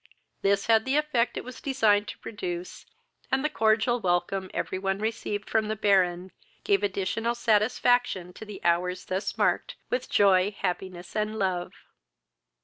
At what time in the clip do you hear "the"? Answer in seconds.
0.83-0.97, 3.45-3.51, 5.67-5.75, 8.43-8.63